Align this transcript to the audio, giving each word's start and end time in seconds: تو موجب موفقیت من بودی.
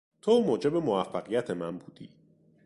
تو 0.21 0.41
موجب 0.41 0.75
موفقیت 0.75 1.51
من 1.51 1.77
بودی. 1.77 2.09